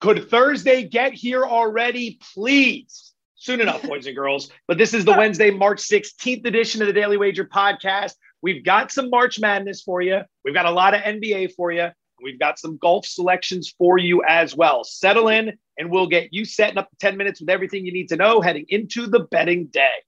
[0.00, 3.14] Could Thursday get here already, please?
[3.34, 4.48] Soon enough, boys and girls.
[4.68, 8.12] But this is the Wednesday, March 16th edition of the Daily Wager podcast.
[8.40, 10.20] We've got some March Madness for you.
[10.44, 11.88] We've got a lot of NBA for you.
[12.22, 14.84] We've got some golf selections for you as well.
[14.84, 18.16] Settle in, and we'll get you setting up 10 minutes with everything you need to
[18.16, 20.04] know heading into the betting day.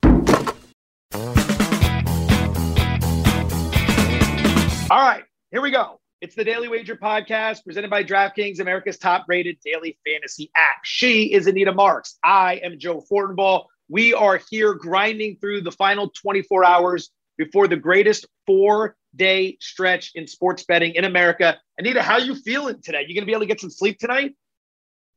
[4.89, 6.00] All right, here we go.
[6.21, 10.85] It's the Daily Wager podcast presented by DraftKings, America's top rated daily fantasy app.
[10.85, 12.19] She is Anita Marks.
[12.23, 13.65] I am Joe Fortenbaugh.
[13.89, 17.09] We are here grinding through the final 24 hours
[17.39, 21.57] before the greatest four day stretch in sports betting in America.
[21.79, 23.07] Anita, how are you feeling today?
[23.09, 24.35] You going to be able to get some sleep tonight?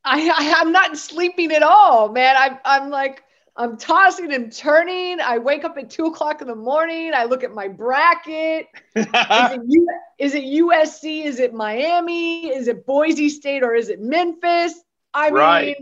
[0.05, 2.35] I, I am not sleeping at all, man.
[2.37, 3.23] I'm I'm like
[3.55, 5.19] I'm tossing and turning.
[5.19, 7.11] I wake up at two o'clock in the morning.
[7.13, 8.67] I look at my bracket.
[8.95, 11.25] is, it U- is it USC?
[11.25, 12.47] Is it Miami?
[12.47, 14.73] Is it Boise State or is it Memphis?
[15.13, 15.65] I right.
[15.65, 15.75] mean,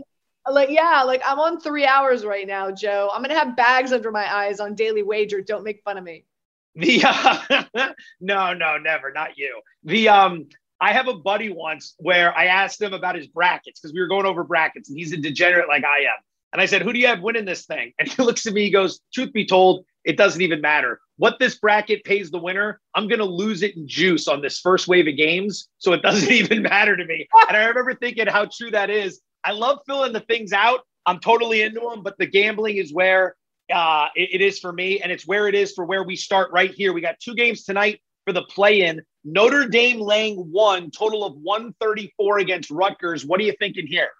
[0.50, 3.10] like, yeah, like I'm on three hours right now, Joe.
[3.12, 5.40] I'm gonna have bags under my eyes on Daily Wager.
[5.40, 6.24] Don't make fun of me.
[6.74, 9.60] The uh, no, no, never, not you.
[9.84, 10.48] The um,
[10.80, 14.06] I have a buddy once where I asked him about his brackets because we were
[14.06, 16.16] going over brackets, and he's a degenerate like I am.
[16.52, 17.92] And I said, Who do you have winning this thing?
[17.98, 21.00] And he looks at me, he goes, Truth be told, it doesn't even matter.
[21.16, 24.58] What this bracket pays the winner, I'm going to lose it in juice on this
[24.58, 25.68] first wave of games.
[25.78, 27.28] So it doesn't even matter to me.
[27.48, 29.20] And I remember thinking how true that is.
[29.44, 30.80] I love filling the things out.
[31.06, 33.34] I'm totally into them, but the gambling is where
[33.72, 35.00] uh, it, it is for me.
[35.00, 36.92] And it's where it is for where we start right here.
[36.92, 39.02] We got two games tonight for the play in.
[39.24, 43.24] Notre Dame laying one, total of 134 against Rutgers.
[43.24, 44.10] What are you thinking here?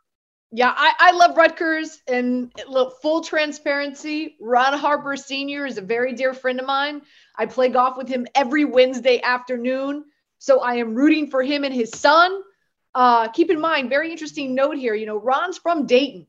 [0.54, 4.36] Yeah, I, I love Rutgers and look, full transparency.
[4.38, 5.64] Ron Harper Sr.
[5.64, 7.00] is a very dear friend of mine.
[7.38, 10.04] I play golf with him every Wednesday afternoon.
[10.38, 12.42] So I am rooting for him and his son.
[12.94, 14.94] Uh, keep in mind, very interesting note here.
[14.94, 16.26] You know, Ron's from Dayton,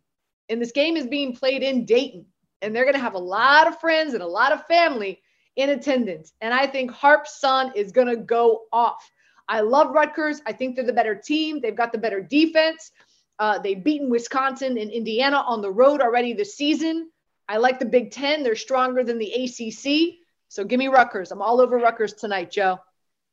[0.47, 2.25] and this game is being played in Dayton,
[2.61, 5.21] and they're going to have a lot of friends and a lot of family
[5.58, 6.31] in attendance.
[6.39, 9.11] And I think Harp's son is going to go off.
[9.49, 10.42] I love Rutgers.
[10.45, 11.59] I think they're the better team.
[11.59, 12.92] They've got the better defense.
[13.39, 17.10] Uh, they've beaten Wisconsin and Indiana on the road already this season.
[17.48, 18.44] I like the Big Ten.
[18.44, 20.20] They're stronger than the ACC.
[20.48, 21.32] So give me Rutgers.
[21.32, 22.80] I'm all over Rutgers tonight, Joe.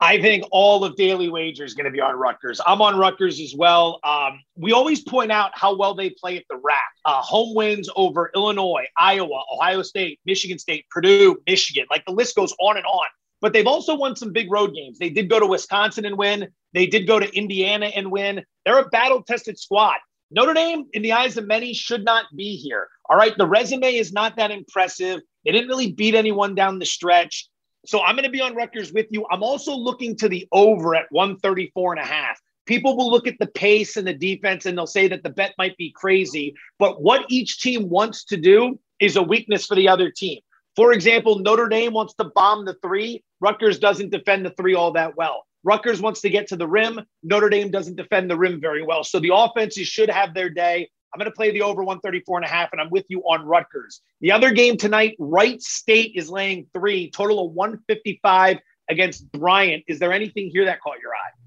[0.02, 2.58] I think all of Daily Wager is going to be on Rutgers.
[2.66, 4.00] I'm on Rutgers as well.
[4.02, 6.90] Um, we always point out how well they play at the rack.
[7.04, 11.84] Uh, home wins over Illinois, Iowa, Ohio State, Michigan State, Purdue, Michigan.
[11.90, 13.06] Like the list goes on and on.
[13.40, 14.98] But they've also won some big road games.
[14.98, 16.48] They did go to Wisconsin and win.
[16.74, 18.44] They did go to Indiana and win.
[18.64, 19.96] They're a battle tested squad.
[20.30, 22.88] Notre Dame, in the eyes of many, should not be here.
[23.08, 23.36] All right.
[23.36, 25.20] The resume is not that impressive.
[25.44, 27.48] They didn't really beat anyone down the stretch.
[27.86, 29.26] So I'm going to be on Rutgers with you.
[29.30, 32.38] I'm also looking to the over at 134 and a half.
[32.66, 35.54] People will look at the pace and the defense and they'll say that the bet
[35.58, 36.54] might be crazy.
[36.78, 40.40] But what each team wants to do is a weakness for the other team.
[40.76, 43.22] For example, Notre Dame wants to bomb the three.
[43.40, 45.44] Rutgers doesn't defend the three all that well.
[45.62, 47.00] Rutgers wants to get to the rim.
[47.22, 49.04] Notre Dame doesn't defend the rim very well.
[49.04, 50.88] So the offenses should have their day.
[51.12, 53.44] I'm going to play the over 134 and a half, and I'm with you on
[53.44, 54.00] Rutgers.
[54.20, 59.82] The other game tonight, Wright State is laying three, total of 155 against Bryant.
[59.88, 61.39] Is there anything here that caught your eye?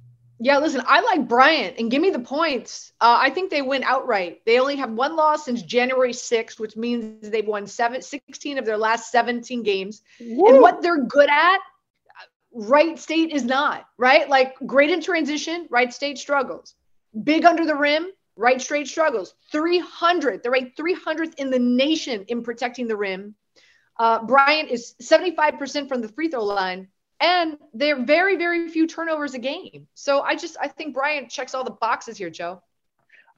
[0.44, 2.92] Yeah, listen, I like Bryant and give me the points.
[3.00, 4.42] Uh, I think they win outright.
[4.46, 8.66] They only have one loss since January 6th, which means they've won seven, 16 of
[8.66, 10.02] their last 17 games.
[10.20, 10.50] Woo.
[10.50, 11.60] And what they're good at,
[12.52, 14.28] Wright State is not, right?
[14.28, 16.76] Like great in transition, Wright State struggles.
[17.24, 19.36] Big under the rim, Wright State struggles.
[19.54, 23.36] 300, they're ranked 300th in the nation in protecting the rim.
[23.98, 26.90] Uh, Bryant is 75% from the free throw line
[27.24, 29.88] and they're very, very few turnovers a game.
[29.94, 32.62] So I just I think Bryant checks all the boxes here, Joe.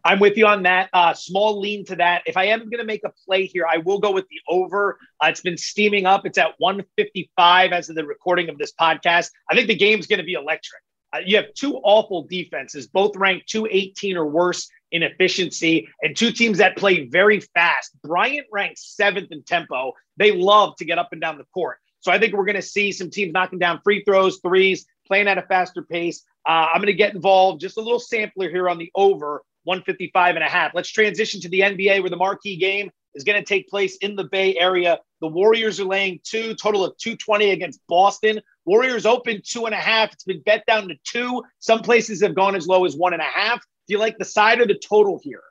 [0.04, 0.90] I'm with you on that.
[0.92, 2.24] Uh, small lean to that.
[2.26, 5.00] If I am going to make a play here, I will go with the over.
[5.24, 6.26] Uh, it's been steaming up.
[6.26, 9.30] It's at 155 as of the recording of this podcast.
[9.50, 10.82] I think the game's going to be electric.
[11.14, 16.32] Uh, you have two awful defenses, both ranked 218 or worse in efficiency, and two
[16.32, 17.92] teams that play very fast.
[18.04, 19.94] Bryant ranks seventh in tempo.
[20.18, 21.80] They love to get up and down the court.
[22.06, 25.28] So I think we're going to see some teams knocking down free throws, threes, playing
[25.28, 26.24] at a faster pace.
[26.48, 27.62] Uh, I'm going to get involved.
[27.62, 30.76] Just a little sampler here on the over 155 and a half.
[30.76, 34.16] Let's transition to the NBA where the marquee game is going to take place in
[34.16, 35.00] the Bay Area.
[35.22, 38.40] The Warriors are laying two, total of 220 against Boston.
[38.66, 40.14] Warriors open two and a half.
[40.14, 41.42] It's been bet down to two.
[41.58, 43.62] Some places have gone as low as one and a half.
[43.88, 45.42] Do you like the side or the total here?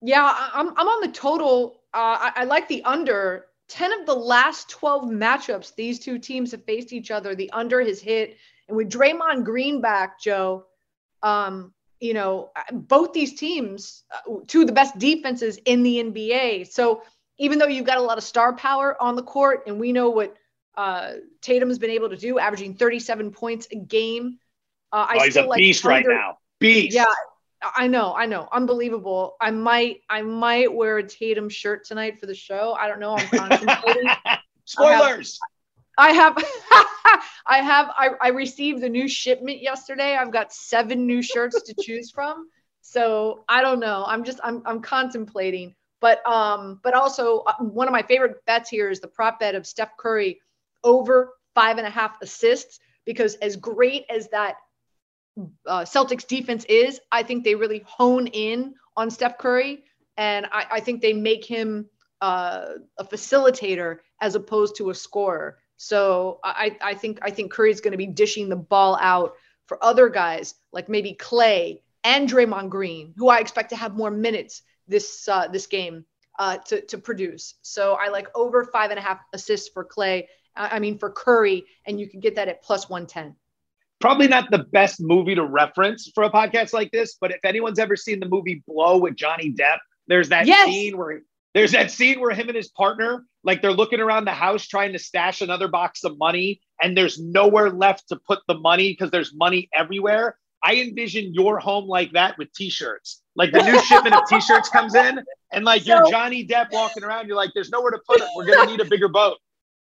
[0.00, 1.82] Yeah, I'm, I'm on the total.
[1.92, 6.50] Uh, I, I like the under 10 of the last 12 matchups these two teams
[6.50, 8.36] have faced each other, the under has hit.
[8.68, 10.66] And with Draymond Green back, Joe,
[11.22, 16.70] um, you know, both these teams, uh, two of the best defenses in the NBA.
[16.70, 17.02] So
[17.38, 20.10] even though you've got a lot of star power on the court, and we know
[20.10, 20.36] what
[20.76, 24.38] uh, Tatum has been able to do, averaging 37 points a game.
[24.92, 26.38] Uh, I oh, he's a like beast under, right now.
[26.60, 26.94] Beast.
[26.94, 27.06] Yeah,
[27.62, 29.36] I know, I know, unbelievable.
[29.40, 32.76] I might, I might wear a Tatum shirt tonight for the show.
[32.78, 33.14] I don't know.
[33.14, 34.08] I'm contemplating.
[34.64, 35.38] Spoilers.
[35.98, 36.36] I have,
[37.46, 40.16] I have, I, I received a new shipment yesterday.
[40.16, 42.48] I've got seven new shirts to choose from.
[42.80, 44.04] So I don't know.
[44.06, 45.74] I'm just, I'm, I'm contemplating.
[46.00, 49.54] But, um, but also uh, one of my favorite bets here is the prop bet
[49.54, 50.40] of Steph Curry
[50.82, 54.56] over five and a half assists because as great as that
[55.66, 59.84] uh, Celtics defense is, I think they really hone in on Steph Curry,
[60.16, 61.88] and I, I think they make him
[62.20, 62.66] uh,
[62.98, 65.58] a facilitator as opposed to a scorer.
[65.76, 69.34] So I, I think I think Curry's going to be dishing the ball out
[69.66, 74.10] for other guys like maybe Klay and Draymond Green, who I expect to have more
[74.10, 76.04] minutes this uh, this game
[76.38, 77.54] uh, to to produce.
[77.62, 80.26] So I like over five and a half assists for Klay.
[80.54, 83.34] I mean for Curry, and you can get that at plus one ten
[84.02, 87.78] probably not the best movie to reference for a podcast like this, but if anyone's
[87.78, 89.78] ever seen the movie Blow with Johnny Depp,
[90.08, 90.66] there's that yes.
[90.66, 91.22] scene where
[91.54, 94.92] there's that scene where him and his partner, like they're looking around the house trying
[94.92, 99.10] to stash another box of money, and there's nowhere left to put the money because
[99.10, 100.36] there's money everywhere.
[100.64, 103.22] I envision your home like that with t-shirts.
[103.36, 105.20] Like the new shipment of t-shirts comes in,
[105.52, 108.26] and like so, you're Johnny Depp walking around, you're like, there's nowhere to put it.
[108.34, 109.38] We're gonna need a bigger boat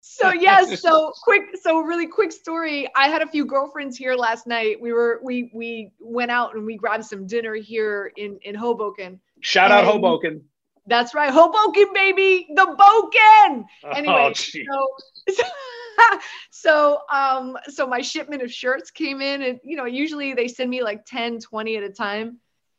[0.07, 2.87] so yes so quick so really quick story.
[2.95, 4.79] I had a few girlfriends here last night.
[4.79, 9.19] We were we we went out and we grabbed some dinner here in in hoboken.
[9.41, 10.43] Shout out hoboken.
[10.85, 13.65] That's right hoboken baby the boken.
[13.83, 14.31] Oh, anyway
[14.71, 14.87] oh,
[15.29, 15.43] so,
[16.51, 20.69] so um so my shipment of shirts came in and you know usually they send
[20.69, 22.37] me like 10 20 at a time.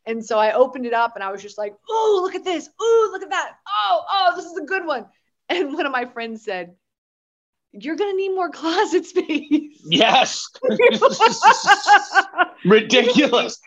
[0.08, 2.70] And so i opened it up and i was just like oh look at this.
[2.78, 3.56] Oh look at that.
[3.66, 5.06] Oh oh this is a good one.
[5.48, 6.74] And one of my friends said
[7.78, 9.72] you're going to need more closet space.
[9.88, 10.48] Yes.
[12.64, 13.60] Ridiculous.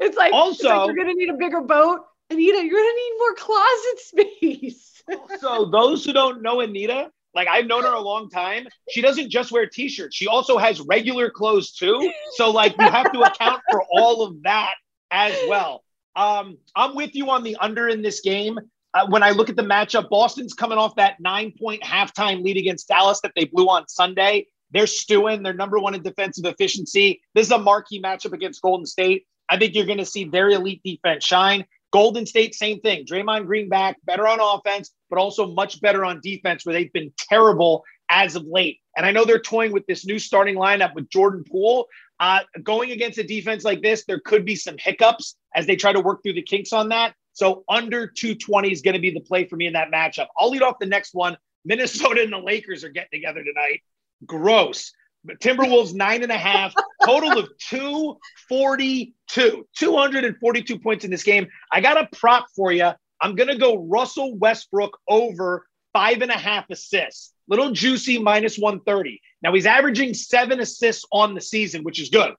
[0.00, 2.00] It's like, also, it's like you're going to need a bigger boat.
[2.28, 5.02] Anita, you're going to need more closet space.
[5.40, 8.66] so, those who don't know Anita, like I've known her a long time.
[8.90, 10.14] She doesn't just wear t-shirts.
[10.14, 12.12] She also has regular clothes too.
[12.32, 14.74] So like you have to account for all of that
[15.10, 15.82] as well.
[16.14, 18.58] Um, I'm with you on the under in this game
[18.94, 22.56] uh, when I look at the matchup, Boston's coming off that nine point halftime lead
[22.56, 24.46] against Dallas that they blew on Sunday.
[24.70, 25.42] They're stewing.
[25.42, 27.22] They're number one in defensive efficiency.
[27.34, 29.26] This is a marquee matchup against Golden State.
[29.48, 31.64] I think you're going to see their elite defense shine.
[31.92, 33.04] Golden State, same thing.
[33.04, 37.12] Draymond Green back, better on offense, but also much better on defense, where they've been
[37.18, 38.78] terrible as of late.
[38.96, 41.86] And I know they're toying with this new starting lineup with Jordan Poole.
[42.18, 45.92] Uh, going against a defense like this, there could be some hiccups as they try
[45.92, 47.14] to work through the kinks on that.
[47.32, 50.28] So under 220 is going to be the play for me in that matchup.
[50.38, 51.36] I'll lead off the next one.
[51.64, 53.82] Minnesota and the Lakers are getting together tonight.
[54.26, 54.92] Gross.
[55.40, 56.74] Timberwolves nine and a half,
[57.04, 61.46] total of 242, 242 points in this game.
[61.70, 62.90] I got a prop for you.
[63.20, 67.32] I'm going to go Russell Westbrook over five and a half assists.
[67.46, 69.20] Little juicy minus 130.
[69.42, 72.34] Now he's averaging seven assists on the season, which is good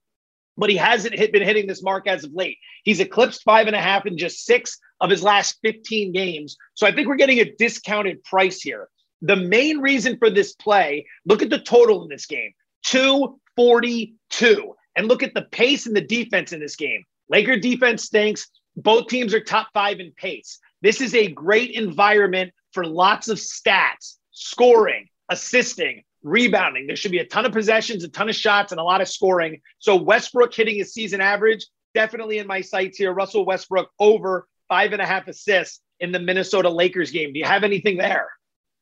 [0.58, 2.58] but he hasn't hit, been hitting this mark as of late.
[2.84, 6.58] He's eclipsed five and a half in just six of his last 15 games.
[6.74, 8.90] So I think we're getting a discounted price here.
[9.22, 12.52] The main reason for this play, look at the total in this game
[12.84, 14.76] 242.
[14.96, 17.04] And look at the pace and the defense in this game.
[17.30, 18.48] Laker defense stinks.
[18.76, 20.60] Both teams are top five in pace.
[20.82, 26.88] This is a great environment for lots of stats, scoring, assisting, rebounding.
[26.88, 29.08] There should be a ton of possessions, a ton of shots, and a lot of
[29.08, 29.62] scoring.
[29.80, 33.14] So Westbrook hitting his season average, definitely in my sights here.
[33.14, 37.34] Russell Westbrook over five and a half assists in the Minnesota Lakers game.
[37.34, 38.30] Do you have anything there?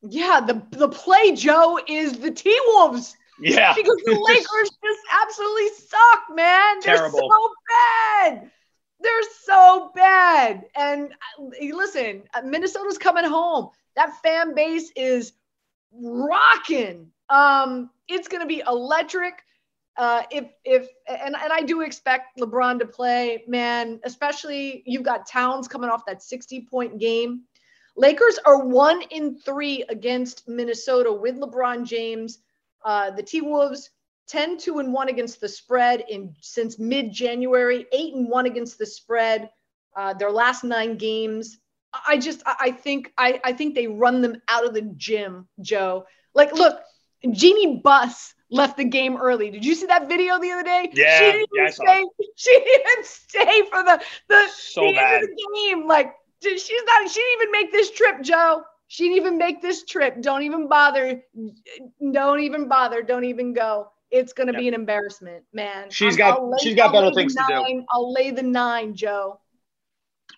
[0.02, 3.16] Yeah, the the play, Joe, is the T Wolves.
[3.40, 3.74] Yeah.
[3.76, 6.82] Because the Lakers just absolutely suck, man.
[6.82, 7.20] Terrible.
[7.20, 8.52] They're so bad.
[9.00, 10.66] They're so bad.
[10.76, 13.70] And uh, listen, Minnesota's coming home.
[13.96, 15.34] That fan base is
[15.92, 17.12] rocking.
[17.30, 19.44] Um, it's going to be electric.
[19.98, 24.00] Uh, if if and and I do expect LeBron to play, man.
[24.04, 27.44] Especially you've got Towns coming off that 60 point game.
[27.98, 32.40] Lakers are one in three against Minnesota with LeBron James.
[32.86, 33.90] Uh, the T Wolves
[34.28, 38.78] 10 2 and 1 against the spread in since mid January, 8 and 1 against
[38.78, 39.50] the spread.
[39.94, 41.60] Uh, their last nine games.
[42.08, 46.06] I just I think I, I think they run them out of the gym, Joe.
[46.34, 46.80] Like, look,
[47.32, 49.52] Jeanie Buss left the game early.
[49.52, 50.90] Did you see that video the other day?
[50.94, 52.06] Yeah, she didn't yeah, stay.
[52.36, 55.88] She didn't stay for the the, so the end of the game.
[55.88, 57.10] Like she's not.
[57.10, 58.64] She didn't even make this trip, Joe.
[58.88, 60.22] She didn't even make this trip.
[60.22, 61.22] Don't even bother.
[62.12, 63.02] Don't even bother.
[63.04, 63.90] Don't even go.
[64.12, 64.60] It's gonna Yep.
[64.60, 65.90] be an embarrassment, man.
[65.90, 67.84] She's I'm- got- lay- she's got I'll better things to do.
[67.90, 69.40] I'll lay the nine, Joe.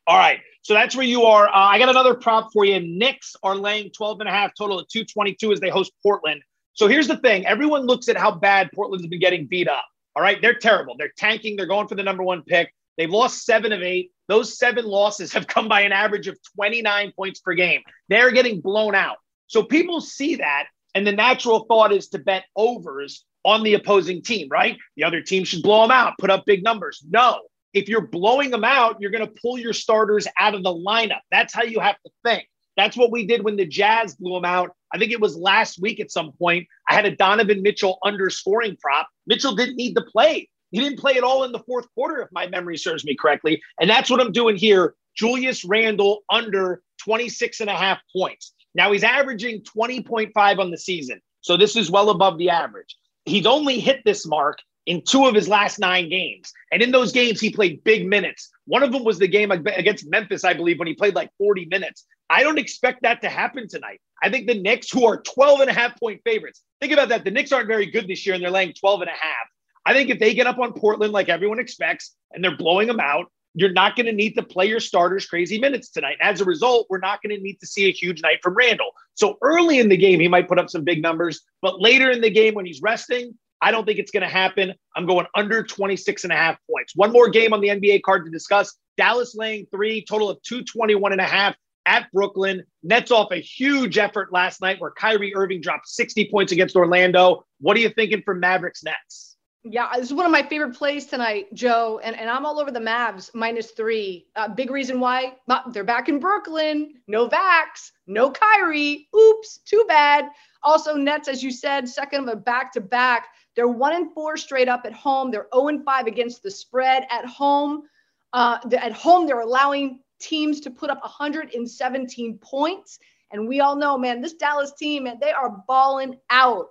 [0.06, 0.40] All right.
[0.64, 1.48] So that's where you are.
[1.48, 2.80] Uh, I got another prop for you.
[2.80, 6.42] Knicks are laying 12 and a half total at 222 as they host Portland.
[6.74, 9.86] So here's the thing everyone looks at how bad Portland's been getting beat up.
[10.16, 10.42] All right.
[10.42, 10.96] They're terrible.
[10.98, 11.56] They're tanking.
[11.56, 12.74] They're going for the number one pick.
[12.98, 14.12] They've lost seven of eight.
[14.28, 17.82] Those seven losses have come by an average of 29 points per game.
[18.10, 19.18] They're getting blown out.
[19.48, 20.68] So people see that.
[20.96, 24.78] And the natural thought is to bet overs on the opposing team, right?
[24.96, 27.04] The other team should blow them out, put up big numbers.
[27.10, 27.42] No,
[27.74, 31.22] if you're blowing them out, you're going to pull your starters out of the lineup.
[31.32, 32.48] That's how you have to think.
[32.78, 34.72] That's what we did when the Jazz blew them out.
[34.94, 36.68] I think it was last week at some point.
[36.90, 39.08] I had a Donovan Mitchell underscoring prop.
[39.28, 40.50] Mitchell didn't need to play.
[40.72, 43.62] He didn't play at all in the fourth quarter, if my memory serves me correctly.
[43.80, 44.96] And that's what I'm doing here.
[45.16, 48.54] Julius Randle under 26 and a half points.
[48.74, 51.22] Now he's averaging 20.5 on the season.
[51.42, 52.96] So this is well above the average.
[53.26, 56.52] He's only hit this mark in two of his last nine games.
[56.72, 58.50] And in those games, he played big minutes.
[58.66, 61.66] One of them was the game against Memphis, I believe, when he played like 40
[61.66, 62.06] minutes.
[62.30, 64.02] I don't expect that to happen tonight.
[64.22, 67.24] I think the Knicks, who are 12 and a half point favorites, think about that.
[67.24, 69.48] The Knicks aren't very good this year and they're laying 12 and a half.
[69.86, 73.00] I think if they get up on Portland like everyone expects and they're blowing them
[73.00, 76.18] out, you're not going to need to play your starters crazy minutes tonight.
[76.22, 78.92] As a result, we're not going to need to see a huge night from Randle.
[79.14, 82.22] So early in the game, he might put up some big numbers, but later in
[82.22, 84.74] the game when he's resting, I don't think it's going to happen.
[84.96, 86.94] I'm going under 26 and a half points.
[86.98, 88.76] One more game on the NBA card to discuss.
[88.98, 91.56] Dallas laying three, total of 221 and a half
[91.86, 92.64] at Brooklyn.
[92.84, 97.46] Nets off a huge effort last night where Kyrie Irving dropped 60 points against Orlando.
[97.62, 99.38] What are you thinking for Mavericks Nets?
[99.66, 102.70] Yeah, this is one of my favorite plays tonight, Joe, and, and I'm all over
[102.70, 104.28] the Mavs minus three.
[104.36, 106.96] Uh, big reason why uh, they're back in Brooklyn.
[107.08, 109.08] No Vax, no Kyrie.
[109.16, 110.26] Oops, too bad.
[110.64, 113.28] Also, Nets, as you said, second of a back to back.
[113.56, 115.32] They're one and four straight up at home.
[115.32, 117.84] They're 0 and five against the spread at home.
[118.32, 123.00] Uh, at home, they're allowing teams to put up 117 points.
[123.32, 126.68] And we all know, man, this Dallas team, man, they are balling out.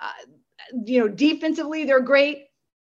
[0.00, 0.10] Uh,
[0.84, 2.46] you know, defensively, they're great.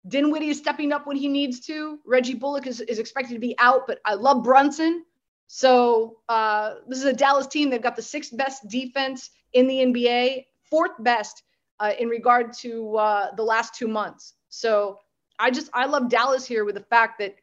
[0.07, 1.99] Dinwiddie is stepping up when he needs to.
[2.05, 5.03] Reggie Bullock is, is expected to be out, but I love Brunson.
[5.47, 7.69] So uh, this is a Dallas team.
[7.69, 11.43] They've got the sixth best defense in the NBA, fourth best
[11.79, 14.33] uh, in regard to uh, the last two months.
[14.49, 14.99] So
[15.39, 17.35] I just I love Dallas here with the fact that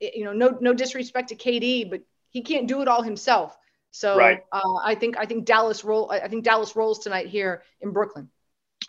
[0.00, 3.56] you know no no disrespect to KD, but he can't do it all himself.
[3.92, 4.42] So right.
[4.52, 8.28] uh, I think I think Dallas roll I think Dallas rolls tonight here in Brooklyn.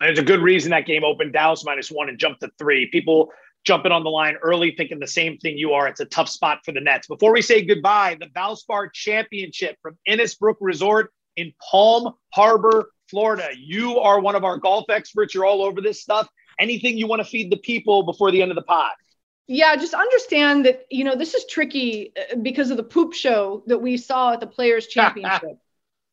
[0.00, 2.86] There's a good reason that game opened Dallas minus one and jumped to three.
[2.86, 3.30] People
[3.64, 5.86] jumping on the line early, thinking the same thing you are.
[5.86, 7.06] It's a tough spot for the Nets.
[7.06, 13.50] Before we say goodbye, the Valspar Championship from Innisbrook Resort in Palm Harbor, Florida.
[13.54, 15.34] You are one of our golf experts.
[15.34, 16.26] You're all over this stuff.
[16.58, 18.92] Anything you want to feed the people before the end of the pod?
[19.46, 23.62] Yeah, just understand that, you know, this is tricky uh, because of the poop show
[23.66, 25.58] that we saw at the Players Championship.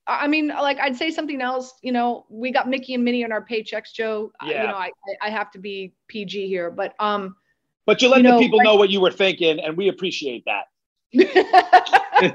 [0.05, 1.73] I mean, like I'd say something else.
[1.81, 4.31] You know, we got Mickey and Minnie on our paychecks, Joe.
[4.43, 4.63] Yeah.
[4.63, 4.91] You know, I
[5.21, 7.35] I have to be PG here, but um.
[7.85, 10.43] But you let you the people like- know what you were thinking, and we appreciate
[10.45, 10.65] that.
[11.15, 12.31] I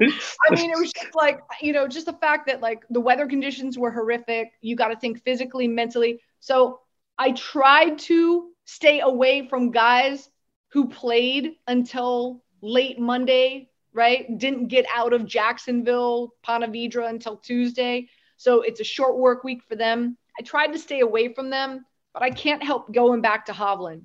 [0.51, 3.77] mean, it was just like you know, just the fact that like the weather conditions
[3.77, 4.51] were horrific.
[4.61, 6.19] You got to think physically, mentally.
[6.41, 6.81] So
[7.17, 10.29] I tried to stay away from guys
[10.69, 14.37] who played until late Monday, right?
[14.37, 18.09] Didn't get out of Jacksonville, Ponte Vedra until Tuesday.
[18.37, 20.17] So it's a short work week for them.
[20.37, 24.03] I tried to stay away from them, but I can't help going back to Hovland.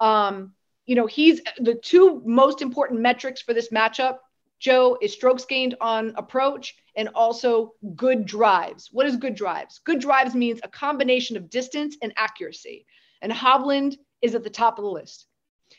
[0.00, 0.54] Um,
[0.90, 4.16] you know, he's the two most important metrics for this matchup,
[4.58, 8.88] Joe, is strokes gained on approach and also good drives.
[8.90, 9.78] What is good drives?
[9.84, 12.86] Good drives means a combination of distance and accuracy.
[13.22, 15.26] And Hovland is at the top of the list.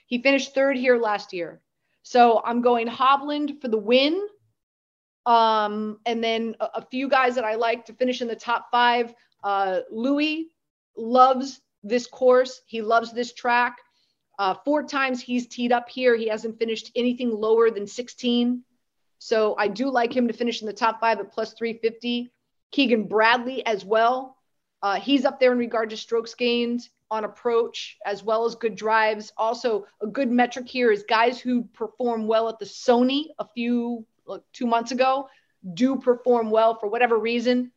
[0.05, 1.59] He finished third here last year.
[2.03, 4.29] So I'm going Hovland for the win.
[5.25, 8.67] Um, and then a, a few guys that I like to finish in the top
[8.71, 9.13] five.
[9.43, 10.51] Uh, Louis
[10.95, 12.61] loves this course.
[12.65, 13.75] He loves this track.
[14.41, 16.15] Uh, four times he's teed up here.
[16.15, 18.63] He hasn't finished anything lower than 16.
[19.19, 22.31] So I do like him to finish in the top five at plus 350.
[22.71, 24.37] Keegan Bradley as well.
[24.81, 28.73] Uh, he's up there in regard to strokes gained on approach as well as good
[28.73, 29.31] drives.
[29.37, 34.03] Also, a good metric here is guys who perform well at the Sony a few
[34.25, 35.29] like two months ago
[35.75, 37.71] do perform well for whatever reason.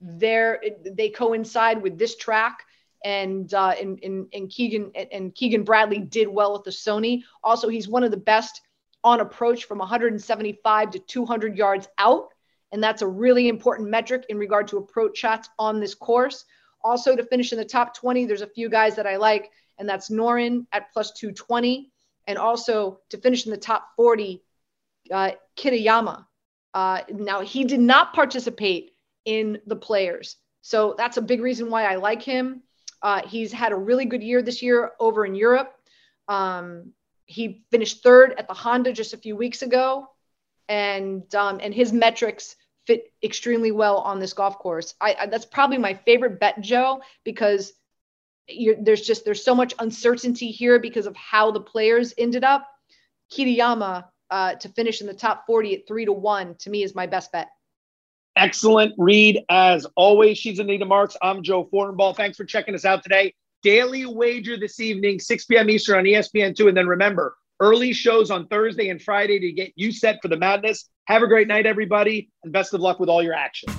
[0.00, 2.64] They're, they coincide with this track
[3.04, 3.98] and uh, and,
[4.32, 7.22] and, Keegan and Keegan Bradley did well with the Sony.
[7.42, 8.60] Also, he's one of the best
[9.04, 12.28] on approach from 175 to 200 yards out,
[12.72, 16.44] and that's a really important metric in regard to approach shots on this course.
[16.82, 19.88] Also, to finish in the top 20, there's a few guys that I like, and
[19.88, 21.90] that's Noren at plus 220,
[22.26, 24.42] and also to finish in the top 40,
[25.10, 26.24] uh, Kitayama.
[26.74, 28.92] Uh, now he did not participate
[29.24, 30.36] in the players.
[30.62, 32.62] So that's a big reason why I like him.
[33.02, 35.74] Uh, he's had a really good year this year over in Europe.
[36.26, 36.92] Um,
[37.26, 40.08] he finished third at the Honda just a few weeks ago,
[40.68, 44.94] and um, and his metrics fit extremely well on this golf course.
[45.00, 47.72] I, I that's probably my favorite bet, Joe, because
[48.80, 52.66] there's just there's so much uncertainty here because of how the players ended up.
[53.30, 56.94] Kitayama uh, to finish in the top 40 at three to one to me is
[56.94, 57.48] my best bet.
[58.38, 60.38] Excellent read as always.
[60.38, 61.16] She's Anita Marks.
[61.20, 62.14] I'm Joe Fortenbaugh.
[62.14, 63.34] Thanks for checking us out today.
[63.64, 65.68] Daily wager this evening, 6 p.m.
[65.68, 66.68] Eastern on ESPN2.
[66.68, 70.36] And then remember, early shows on Thursday and Friday to get you set for the
[70.36, 70.88] madness.
[71.08, 73.74] Have a great night, everybody, and best of luck with all your action.